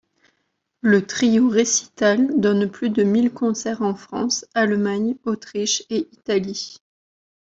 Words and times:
Le 0.81 1.05
Trio 1.05 1.47
Récital 1.47 2.39
donne 2.41 2.71
plus 2.71 2.89
de 2.89 3.03
mille 3.03 3.31
concerts 3.31 3.83
en 3.83 3.93
France, 3.93 4.47
Allemagne, 4.55 5.15
Autriche 5.25 5.83
et 5.91 6.07
Italie. 6.11 6.79